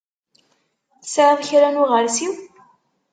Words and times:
Tesɛiḍ 1.01 1.39
kra 1.47 1.69
n 1.69 1.81
uɣeṛsiw? 1.83 2.33